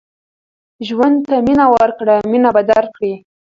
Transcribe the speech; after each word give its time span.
ژوند 0.87 1.17
ته 1.27 1.35
مینه 1.47 1.65
ورکړه 1.75 2.15
مینه 2.31 2.49
به 2.55 2.61
درکړي 2.71 3.13